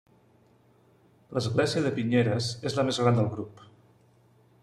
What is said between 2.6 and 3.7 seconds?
és la més gran del grup.